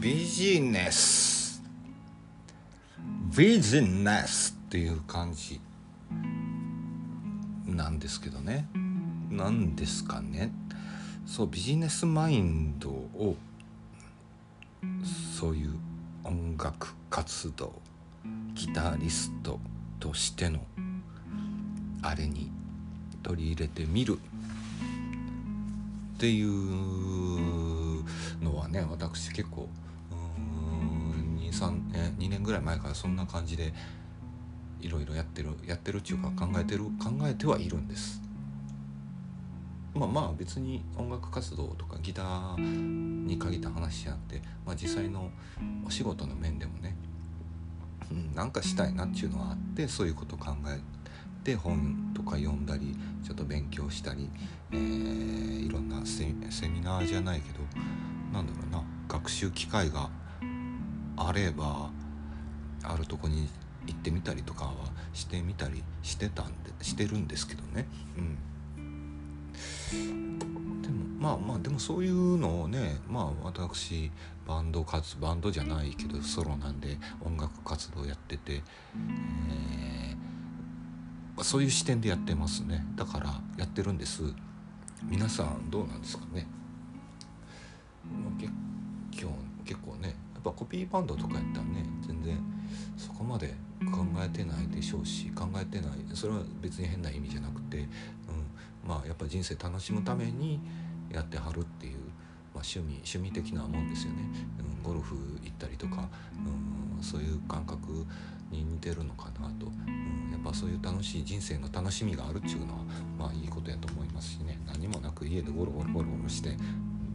[0.00, 1.60] ビジネス。
[3.36, 5.60] ビジネスっていう感じ
[7.66, 8.68] なんですけどね。
[9.28, 10.52] 何ですかね。
[11.26, 13.36] そうビジネスマインドを
[15.36, 15.74] そういう
[16.22, 17.72] 音楽活動
[18.54, 19.58] ギタリスト
[19.98, 20.60] としての
[22.02, 22.52] あれに
[23.24, 24.20] 取り入れてみる。
[26.18, 26.48] っていう
[28.40, 29.68] のはね私結構
[31.58, 33.72] 23え2年ぐらい前からそんな感じで
[34.80, 38.22] いろいろやってるやってるっていうか考えてる考えてはいるんです。
[39.94, 45.30] まあまあ別に音楽活動とかギターに限った話じゃなくて、まあ、実際の
[45.84, 46.94] お仕事の面でもね、
[48.12, 50.78] うん、なんかしたいなっていうのはあってそういうこと考え
[51.42, 54.30] て本とか読んだりちょっと勉強したり、
[54.70, 56.34] えー、いろんなセミ
[56.80, 57.58] ナーじゃないけど
[58.32, 60.10] なんだろうな学習機会が
[61.26, 61.90] あれば
[62.82, 63.48] あるとこに
[63.86, 64.72] 行ってみたりとかは
[65.12, 67.86] してみたりしてたんでしてるんですけどね。
[68.16, 68.38] うん。
[70.82, 74.10] でもまあまあでもそういうのをねまあ私
[74.46, 78.62] バンド活バンドじゃないけどソロなんで音楽活動やってて、
[79.50, 82.86] えー、そういう視点でやってますね。
[82.94, 84.22] だからやってるんです。
[85.04, 86.46] 皆さんどうなんですかね、
[88.38, 88.52] 結
[89.64, 92.38] 結構ねっぱコピーバンドとかやったらね全然
[92.96, 93.54] そこまで
[93.92, 97.86] 考えてないでしょうし考えてないそれは別に変な意味じゃなくて、うん、
[98.86, 100.60] まあやっぱ人生楽しむために
[101.12, 101.98] やってはるっていう、
[102.54, 104.24] まあ、趣味趣味的なもんですよね、
[104.58, 106.08] うん、ゴルフ行ったりとか、
[106.96, 108.04] うん、そういう感覚
[108.50, 112.84] に似てるのかなと、うん、やっぱそういう楽しい人生の楽しみがあるっていうのは
[113.18, 114.58] まあいいことやと思いますしね。
[114.66, 116.56] 何もなく家でゴロゴロゴロゴロして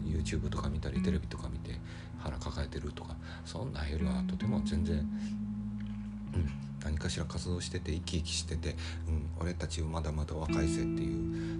[0.05, 1.79] YouTube とか見たりテレビとか見て
[2.23, 5.07] 腹抱えてるとかそんなんよりはとても全然、うん、
[6.83, 8.75] 何かしら活動してて生き生きしてて、
[9.07, 11.59] うん、俺たちはまだまだ若いぜっていう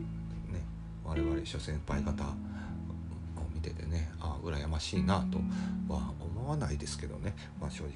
[0.52, 0.64] ね
[1.04, 2.28] 我々諸先輩方を
[3.54, 5.40] 見ててねああ羨ましいなと
[5.94, 7.94] は思わないですけどねまあ正直。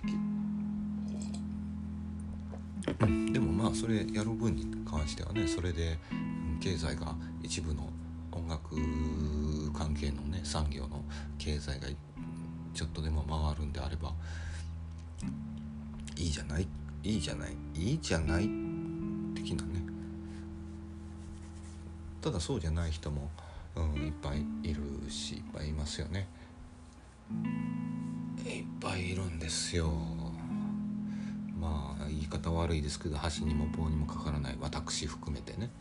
[3.34, 5.98] でもまあそれやる分に関してはねそれで
[6.62, 7.90] 経済が一部の
[8.32, 8.76] 音楽
[9.74, 11.04] 関係のね産業の
[11.38, 11.88] 経済が
[12.78, 14.14] ちょっとでも回るんであれば
[16.16, 16.68] いいじゃない？
[17.04, 17.58] いいじゃない？
[17.74, 18.48] いいじゃない？
[19.34, 19.82] 的なね。
[22.22, 23.32] ただそうじゃない人も、
[23.76, 26.28] うん、いっぱいいるしいっぱいいますよね。
[28.46, 29.92] いっぱいいるんですよ。
[31.60, 34.58] まあ言い方悪いですけど箸にも棒にもかからない。
[34.62, 35.72] 私含めてね。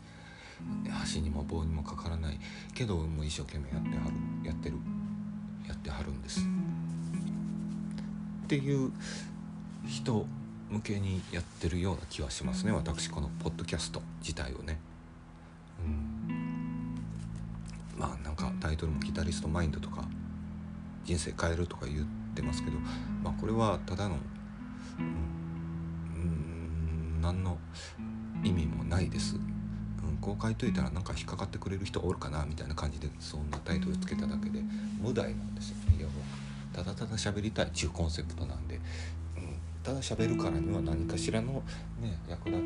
[0.89, 2.39] 箸にも棒にもかからない。
[2.73, 4.77] けどもう一生懸命やってはるやってる
[5.67, 6.41] やってはるんです。
[8.47, 8.93] っていう
[9.85, 10.25] 人
[10.69, 14.79] 向けにやってるような気はしますね私このポッドキャスト自体をね。
[15.83, 16.95] うん。
[17.97, 20.05] まあなんかタイトルも「ギタリストマインド」とか
[21.03, 22.77] 「人生変える」とか言ってますけど
[23.21, 24.15] まあこれはただの
[24.97, 27.57] うん何の
[28.45, 29.35] 意味もないです。
[30.21, 34.63] こう書いといたらなんか引っかかってくれる人おるかなみたいな感じでそんなタイトルつけただけで
[35.01, 35.76] 無題なんですよ
[36.77, 38.81] ただただ喋りたいっていうコンセプトなんで、うん、
[39.81, 41.63] ただ喋るからには何かしらの
[41.99, 42.61] ね役立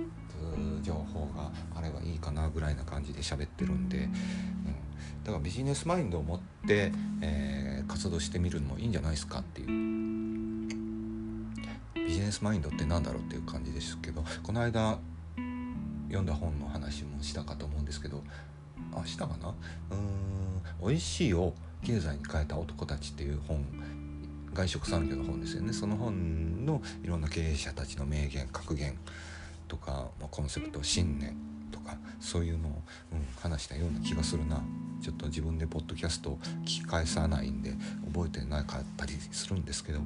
[0.81, 4.11] つ情報があればいいかなぐらいな感じで喋ってるんで、うん、
[5.23, 6.91] だからビジネスマインドを持って、
[7.21, 9.67] えー、活動してみるのもいいんじゃないですかっていう。
[11.95, 14.99] ビジネスマインドって何だろうっていう感じですけどこの間
[16.07, 18.21] 読んだ本の話もしたかと思うんですけど
[18.93, 19.47] あしたかな？
[19.49, 23.65] うーん「美味しいを経済に変えた男たち」っていう本
[24.53, 25.73] 外食産業の本ですよね。
[25.73, 28.97] その本のいろんな経営者たちの名言格言
[29.67, 31.35] とか、まあ、コンセプト信念
[31.71, 32.71] とかそういうのを、
[33.13, 34.61] うん、話したような気がするな。
[35.01, 37.73] ちょっと自分でポッドキャストを聞き返さないんで
[38.13, 39.99] 覚えてなかったりするんですけど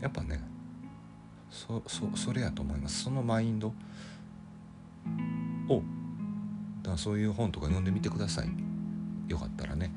[0.00, 0.42] やっぱね
[1.48, 3.04] そそそれやと思います。
[3.04, 3.68] そのマインド
[5.68, 5.82] を
[6.82, 8.48] だからそういう本とか読んでみてください。
[9.28, 9.92] よかったらね。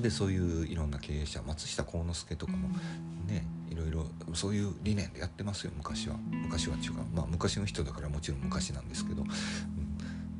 [0.00, 2.68] でそういういろんな経営者松下幸之助とかも
[3.26, 6.16] ねいろいろそういう理念でやってますよ昔は。
[6.30, 9.24] 昔は違うまあ昔の人だからもちろん昔なんですけど、う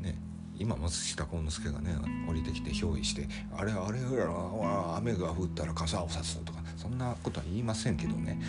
[0.01, 0.19] ん、ね
[0.57, 1.97] 今松下幸之助がね
[2.29, 8.41] 降りてきて憑依して「あれあれは雨が降ったら傘を差す」とかそんなことは言いませんけどね、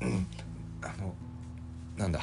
[0.00, 0.26] うん、
[0.82, 1.14] あの
[1.96, 2.20] なんだ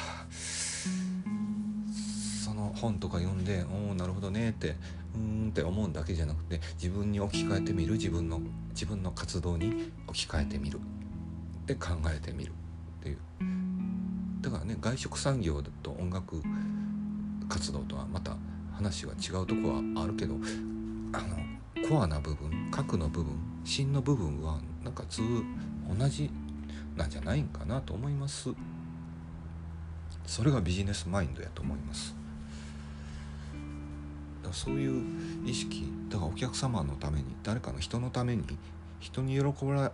[2.85, 4.75] 本とか読んで「おおなるほどね」って
[5.15, 8.39] うーんって思うだけじゃなくて自分に置き換えてみる自分の
[8.69, 10.79] 自分の活動に置き換えてみる。
[11.65, 12.51] で考えてみる。
[12.51, 13.17] っていう。
[14.41, 16.41] だからね外食産業と音楽
[17.49, 18.37] 活動とはまた
[18.73, 20.35] 話は違うとこはあるけど
[21.13, 23.33] あのコアな部分核の部分
[23.63, 25.21] 芯の部分はなんかず
[25.87, 26.29] 同じ
[26.95, 28.49] なんじゃないんかなと思います。
[30.25, 32.15] それがビジネスマインドやと思います。
[34.45, 35.03] だそういう
[35.45, 38.43] 意識だからお客様のために誰かの人のために
[38.99, 39.91] 人に喜ばれ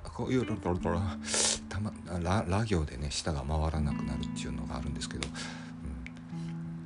[1.69, 5.27] たまララ行でね舌が回らなくなるっていうのがあるんですけど、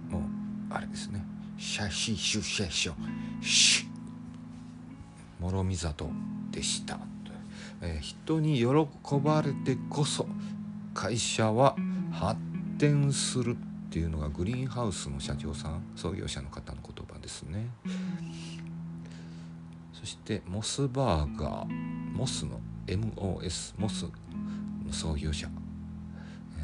[0.09, 0.21] うん、もう
[0.69, 1.23] あれですね。
[1.57, 2.93] シャシシュシャショ
[3.41, 3.85] シュ
[5.39, 6.09] 諸見里
[6.51, 6.99] でした、
[7.81, 8.65] えー人に喜
[9.23, 10.27] ばれてこそ
[10.93, 11.75] 会社は
[12.11, 12.39] 発
[12.77, 17.67] 展するっていうのがグリーンハウスの社長さん創業者の方の言葉ですね。
[19.93, 21.65] そしてモスバーガー
[22.13, 24.03] モスの MOS モス
[24.85, 25.47] の創業者、
[26.59, 26.61] え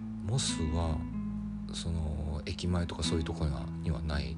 [0.00, 0.96] ーモスは
[1.72, 3.50] その駅前とかそういうところ
[3.82, 4.36] にはない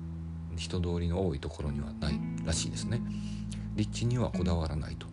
[0.57, 3.03] 人通りの多いところにはないらしいですね。
[3.77, 5.07] 立地にはこだわらないと。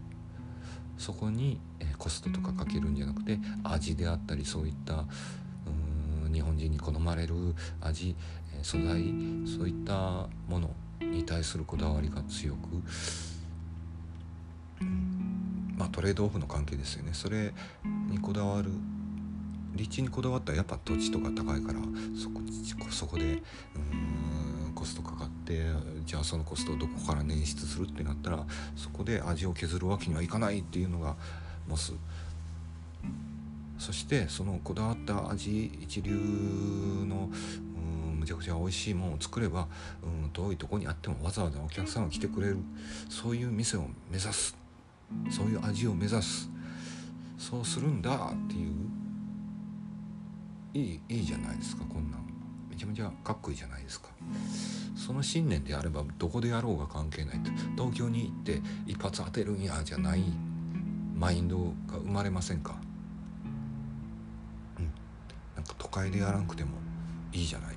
[0.97, 5.03] そこに、えーコストとかかけるんじゃなくて味であったりそういった
[6.31, 7.35] 日本人に好まれる
[7.81, 8.15] 味、
[8.61, 9.13] 素材
[9.45, 10.69] そういったもの
[11.01, 12.57] に対するこだわりが強く、
[15.77, 17.11] まあトレードオフの関係ですよね。
[17.13, 17.53] それ
[18.09, 18.71] にこだわる
[19.73, 21.79] 立地にこだわったらやっぱ土地とか高いから
[22.21, 22.41] そこ
[22.91, 23.41] そこで
[23.75, 25.65] うんコストかかって
[26.05, 28.45] じゃあそのコストをどこから捻出するってなったら
[28.75, 31.15] そこで味を削るわけにはいかないっていうのが
[31.67, 31.93] モス。
[33.77, 37.29] そしてそのこだわった味一流の
[38.29, 39.67] ちゃくちゃ美味しいものを作れば
[40.03, 42.57] うん遠いとこにあってもわざわざお客さんが来てくれる。
[43.09, 44.55] そういう店を目指す。
[45.31, 46.47] そういう味を目指す。
[47.39, 48.73] そうするんだっていう。
[50.75, 52.21] いいいいじゃないですかこんなん。
[52.69, 54.09] めちゃめちゃかっこいいじゃないですか。
[54.95, 57.49] その信念であればどこでやろうが関係ないと。
[57.75, 60.21] 東京に行って一発当てるんやじゃない。
[61.15, 62.75] マインドが生まれませんか。
[64.77, 64.91] うん。
[65.55, 66.77] なんか都会でやらんくても
[67.33, 67.75] いいじゃない、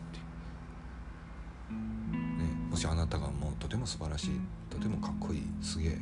[2.72, 4.30] もしあなたがもうとても素晴らしい
[4.70, 5.98] とてもかっこいいすげえ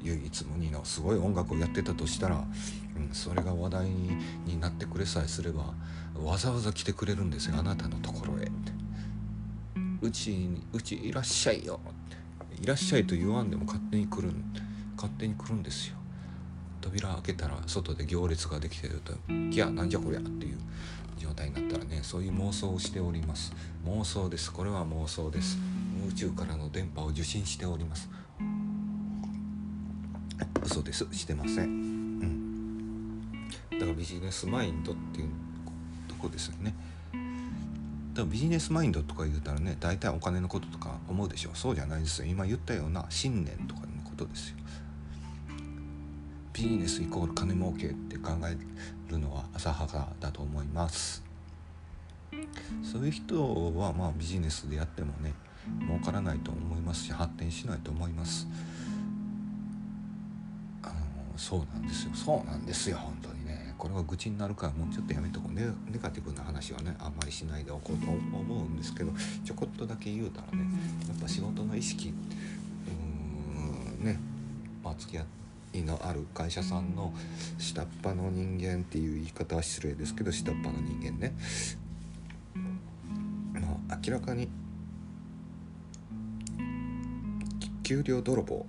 [0.00, 3.86] 唯一無二のすごい音楽をやってたとしたら、うん、それが話題
[4.46, 5.74] になってくれさえすれば
[6.14, 8.44] わざわざ来てくれるんですよあなたのところへ。
[8.44, 8.72] って
[10.00, 11.80] うちうちいらっしゃいよ
[12.62, 14.44] いらっしゃいと言わんでも勝手に来るん
[14.94, 15.96] 勝手に来るんですよ。
[16.80, 19.12] 扉開けたら外で行列ができてると
[19.50, 20.58] 「いやなんじゃこりゃ」っていう
[21.18, 23.52] 状態になったらねそういう妄想をしております。
[23.84, 24.52] 妄想です。
[24.52, 25.58] これは妄想です。
[26.08, 28.08] 宇宙からの電波を受信しております。
[30.64, 31.06] 嘘です。
[31.12, 31.64] してません。
[31.64, 33.22] うん。
[33.70, 35.28] だからビジネスマインドっていう
[36.08, 36.74] とこですよね。
[38.14, 42.26] だからビジネスマインドとか言うたらね大体お金のこととか思うでしょそうじゃないですよ。
[42.26, 44.56] 今言ったような信念とかのことですよ。
[46.54, 48.56] ビジネスイコール金儲けって考え
[49.12, 51.22] るのは浅はかだと思います。
[52.82, 55.34] そういう人はまあビジネスでやってもね
[55.86, 58.46] 儲からないと思いますし発展しないと思います。
[60.82, 60.94] あの
[61.36, 62.14] そうなんですよ。
[62.14, 63.74] そうなんですよ本当にね。
[63.78, 65.54] これは愚痴になるからもうちょっとやめとこう。
[65.54, 69.12] ネネガティブな話はねあんまりしないでおこうと思うんですけど
[69.44, 70.66] ちょこっとだけ言うたらね
[71.08, 74.18] やっぱ仕事の意識うーんね
[74.82, 75.24] まあ付き合
[75.74, 77.12] いのある会社さんの
[77.58, 81.34] 下っ端の人間っていう言い方は失礼ですけど下っ端の人間ね。
[83.60, 84.48] もう明らかに
[87.88, 88.66] 給料泥棒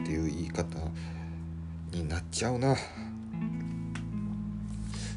[0.00, 0.64] っていう言い方
[1.90, 2.76] になっちゃうな。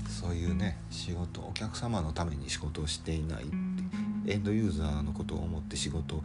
[0.09, 3.45] そういうね仕事お客様のために仕事をしていないっ
[4.25, 6.23] てエンドユーザーのことを思って仕事を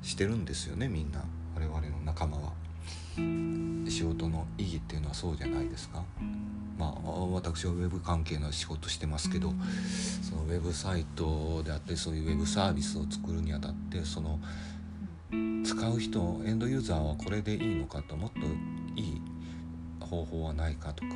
[0.00, 1.24] してるんですよねみんな。
[1.56, 2.52] 我々の仲間は。
[3.16, 6.04] 仕事の意義っていうのはそうじゃないですか。
[6.78, 9.52] まあ私はウェブ関係の仕事してますけど
[10.22, 14.38] そのウェブサイトであってそういうウェブサービスを作るにあたってその
[15.64, 18.40] 使う人エンドユーザーはこれでいいのかともっと
[19.00, 19.22] いい
[20.00, 21.14] 方法はないかとか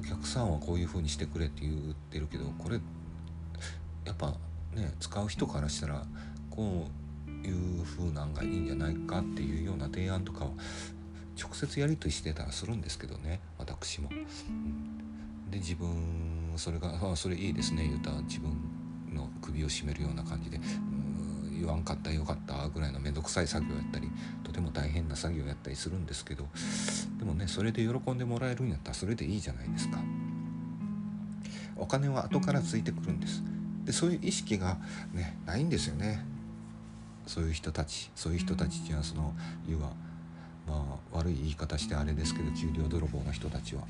[0.00, 2.80] お客さんはこういう風にしてくれって言ってるけどこれ
[4.06, 4.34] やっぱ
[4.74, 6.04] ね使う人からしたら
[6.50, 6.86] こ
[7.26, 7.50] うい
[7.80, 10.54] う風なんがいいんじゃないかっていうような提案とかを
[11.40, 13.40] 直接やり取りしてたらするんですけどね。
[13.58, 14.10] 私も。
[15.50, 18.50] で自分それが「あそれいいですね」言うたら自分
[19.12, 20.60] の首を絞めるような感じで
[21.60, 24.10] 「言わんかったよかったぐらいの面倒くさい作業やったり
[24.42, 26.46] とても大変な作業やったりするんですけど
[27.18, 29.98] でもねそれで喜んでもらえるんやったらそれでいいじゃないですか。
[31.76, 33.42] お金は後からついてくるんです。
[33.84, 34.76] でそういう意識が
[35.12, 36.24] ねないんですよね。
[37.26, 39.34] そういう人たちそういう人たちっていうのはその
[39.68, 39.92] 要は
[40.66, 43.82] まあ悪い言い方してあれですけど給料泥棒の人たちは。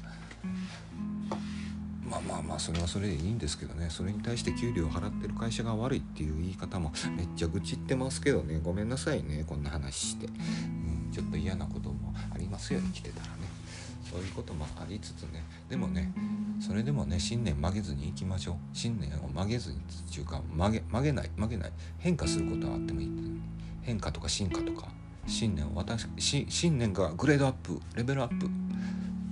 [2.10, 3.88] まあまあまあそれはそれでいいんですけどね。
[3.88, 8.60] それに対して給料を払ってる会社が悪いっていう言い方もめっちゃ愚痴ってますけどね。
[8.62, 13.48] ごめんなさいねこんな話して、うん、ちょっと嫌なこともありますよ生きてたらね。
[14.10, 15.44] そういうこともありつつね。
[15.68, 16.12] でもね
[16.60, 18.56] それでもね信念曲げずにいきましょう。
[18.76, 21.72] 信念を曲げずにっていうか曲げ曲げない曲げない。
[21.98, 23.10] 変化することはあってもいい
[23.82, 24.88] 変化とか進化とか。
[25.26, 26.08] 信念を私
[26.48, 28.48] 信念がグレードアップレベルアップ。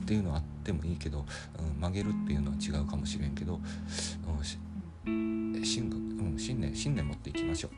[0.08, 1.26] っていうのはあってもいいけど、
[1.58, 4.58] うん、曲げるっていうのは違うかもしれんけど、うん、信
[5.04, 7.72] うん、信念信念持っていきましょう。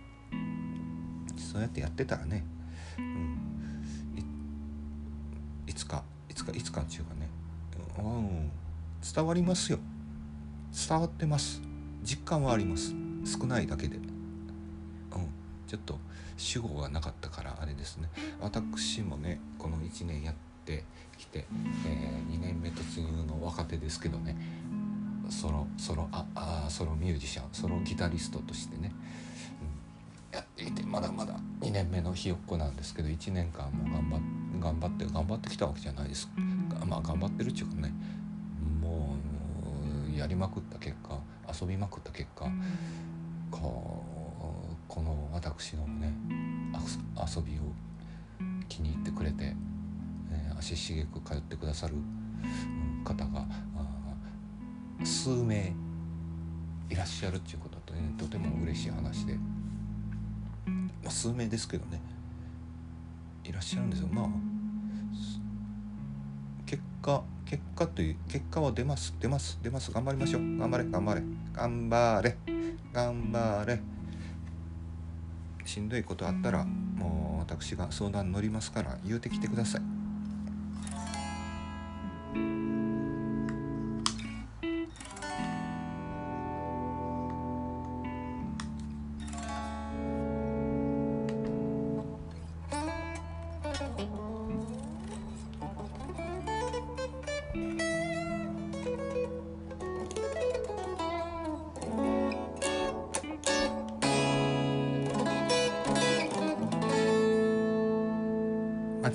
[1.40, 2.44] そうやってやってたらね、
[2.99, 3.37] うん、
[5.66, 7.28] いつかいつかいつかっていうかね、
[7.99, 8.50] うん、
[9.12, 9.80] 伝わりますよ。
[10.88, 11.60] 伝わってます。
[12.04, 12.94] 実感はあります。
[13.25, 13.96] 少ないだけで。
[13.96, 14.04] うん
[15.66, 15.99] ちょっと
[16.37, 18.08] 主語がなかったからあれですね。
[18.40, 20.50] 私もねこの1年やって
[21.19, 21.45] きて、
[21.87, 24.37] えー、2年目突入の若手ですけどね。
[25.31, 28.93] ソロソロああソロミュージシャンソロギタリストとしてね、
[30.33, 34.26] うん、やっていてまだまだ2年目のひよっこなんですけど1年間も頑張って
[34.61, 36.29] 頑張って頑張ってきたわけじゃないです。
[36.85, 37.93] まあ頑張ってるっていうかね。
[38.81, 39.17] も
[40.12, 41.19] うやりまくった結果
[41.61, 42.47] 遊びまくった結果
[43.50, 44.05] こ
[44.88, 46.12] この私のね
[47.17, 47.61] 遊びを
[48.69, 49.55] 気に入ってくれて、
[50.58, 51.94] 足しげく通ってくださる
[53.04, 53.46] 方が
[55.04, 55.72] 数名
[56.88, 62.00] いらっしゃるっていうこととねとても嬉しい話で、まあ、数名ですけどね
[63.44, 64.08] いらっしゃるんですよ。
[64.10, 64.26] まあ
[66.66, 69.90] 結果結果という結果は出ます出ます出ます。
[69.90, 70.42] 頑張りましょう。
[70.58, 71.22] 頑張れ頑張れ
[71.52, 72.37] 頑張れ
[72.92, 73.80] 頑張れ。
[75.64, 80.00] しんどいことあったらもう私が相談乗りますから言うてきてください。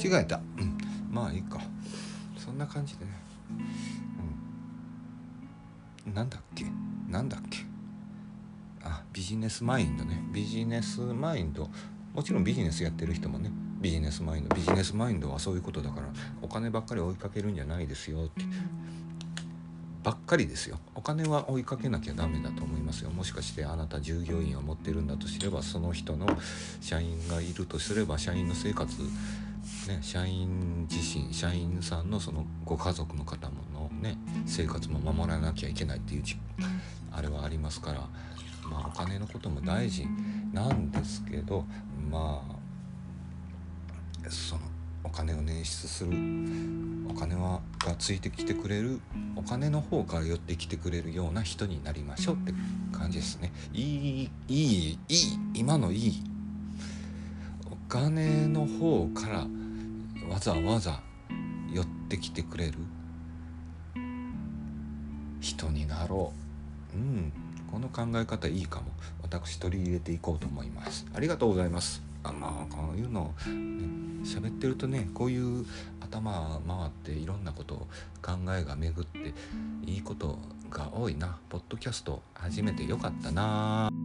[0.06, 0.78] 違えた、うん、
[1.10, 1.60] まあいいか。
[2.38, 3.06] そんな感じで。
[3.06, 3.12] ね、
[6.06, 6.66] うん、なんだっけ？
[7.10, 7.60] なんだっけ？
[8.84, 10.24] あビジネスマインドね。
[10.32, 11.70] ビジネスマインド。
[12.14, 13.50] もちろんビジネスやってる人もね。
[13.82, 14.56] ビジネスマインド。
[14.56, 16.08] ビジネスマインドはそういうことだから
[16.42, 18.44] お金ばっかり追いかけるんじゃないですよって。
[20.04, 20.78] ばっかりですよ。
[20.94, 23.10] お金は追いかけなきゃダメだと思いますよ。
[23.10, 26.28] もしかしてあなた従業員を持ってるんだとすればその人の
[26.80, 28.96] 社員がいるとすれば社員の生活
[29.88, 36.24] ね、社員自身社員さんのそのご家族の方ものね生活も守らなきゃいけないっていう
[37.12, 38.08] あれはありますから
[38.70, 40.08] まあお金のことも大事
[40.54, 41.66] なんですけど
[42.12, 42.44] ま
[44.26, 44.62] あその
[45.04, 46.12] お金を捻出する
[47.10, 49.00] お金はがついてきてくれる
[49.36, 52.54] お金の方から寄ってきてくれるような人になりましょうって
[52.92, 53.52] 感じですね。
[53.74, 56.35] いいいいいい今のいい
[57.88, 59.48] 金の方から
[60.30, 61.02] わざわざ
[61.72, 62.74] 寄ってきてくれる
[65.40, 66.34] 人になろ
[66.94, 66.98] う。
[66.98, 67.34] うん
[67.72, 68.86] この考え方いいかも。
[69.22, 71.06] 私取り入れていこうと思います。
[71.14, 72.02] ありがとうございます。
[72.24, 73.34] あまあこういうの
[74.24, 75.66] 喋、ね、ってるとねこういう
[76.00, 77.88] 頭回っていろんなことを
[78.22, 79.34] 考えが巡って
[79.86, 80.40] いいこと
[80.70, 84.05] が多いなポッドキャスト初めてよかったな。